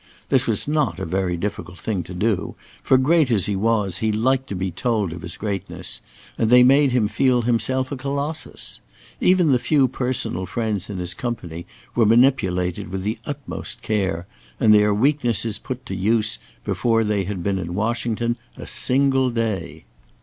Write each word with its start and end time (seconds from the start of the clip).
This 0.29 0.47
was 0.47 0.67
not 0.67 0.97
a 0.97 1.05
very 1.05 1.37
difficult 1.37 1.77
thing 1.77 2.01
to 2.05 2.15
do, 2.15 2.55
for 2.81 2.97
great 2.97 3.29
as 3.29 3.45
he 3.45 3.55
was, 3.55 3.97
he 3.99 4.11
liked 4.11 4.47
to 4.47 4.55
be 4.55 4.71
told 4.71 5.13
of 5.13 5.21
his 5.21 5.37
greatness, 5.37 6.01
and 6.39 6.49
they 6.49 6.63
made 6.63 6.91
him 6.91 7.07
feel 7.07 7.43
himself 7.43 7.91
a 7.91 7.95
colossus. 7.95 8.79
Even 9.19 9.51
the 9.51 9.59
few 9.59 9.87
personal 9.87 10.47
friends 10.47 10.89
in 10.89 10.97
his 10.97 11.13
company 11.13 11.67
were 11.93 12.07
manipulated 12.07 12.89
with 12.89 13.03
the 13.03 13.19
utmost 13.25 13.83
care, 13.83 14.25
and 14.59 14.73
their 14.73 14.91
weaknesses 14.91 15.59
put 15.59 15.85
to 15.85 15.95
use 15.95 16.39
before 16.65 17.03
they 17.03 17.25
had 17.25 17.43
been 17.43 17.59
in 17.59 17.75
Washington 17.75 18.37
a 18.57 18.65
single 18.65 19.29
day. 19.29 19.85